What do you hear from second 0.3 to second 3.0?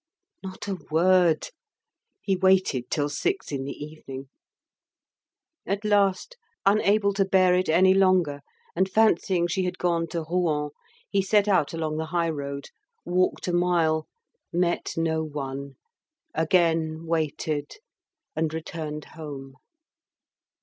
Not a word! He waited